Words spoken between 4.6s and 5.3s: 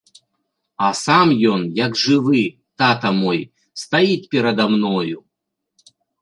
мною.